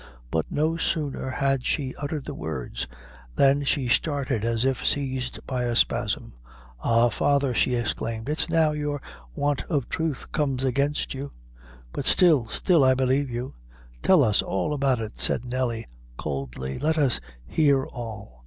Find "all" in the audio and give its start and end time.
14.41-14.73, 17.85-18.39